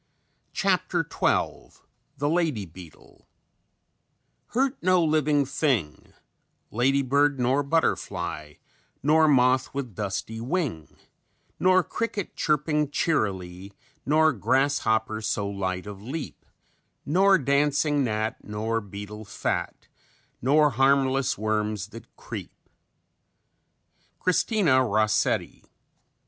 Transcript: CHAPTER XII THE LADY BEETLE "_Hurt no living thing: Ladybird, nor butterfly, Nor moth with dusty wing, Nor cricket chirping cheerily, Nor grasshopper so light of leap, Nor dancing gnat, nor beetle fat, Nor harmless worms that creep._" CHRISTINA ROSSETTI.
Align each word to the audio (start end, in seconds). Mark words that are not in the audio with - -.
CHAPTER 0.53 1.07
XII 1.07 1.79
THE 2.17 2.27
LADY 2.27 2.65
BEETLE 2.65 3.27
"_Hurt 4.55 4.73
no 4.81 5.03
living 5.03 5.45
thing: 5.45 6.13
Ladybird, 6.71 7.39
nor 7.39 7.61
butterfly, 7.61 8.55
Nor 9.03 9.27
moth 9.27 9.71
with 9.75 9.93
dusty 9.93 10.41
wing, 10.41 10.97
Nor 11.59 11.83
cricket 11.83 12.35
chirping 12.35 12.89
cheerily, 12.89 13.73
Nor 14.03 14.33
grasshopper 14.33 15.21
so 15.21 15.47
light 15.47 15.85
of 15.85 16.01
leap, 16.01 16.47
Nor 17.05 17.37
dancing 17.37 18.03
gnat, 18.03 18.43
nor 18.43 18.81
beetle 18.81 19.23
fat, 19.23 19.87
Nor 20.41 20.71
harmless 20.71 21.37
worms 21.37 21.89
that 21.89 22.07
creep._" 22.15 22.49
CHRISTINA 24.19 24.83
ROSSETTI. 24.83 25.63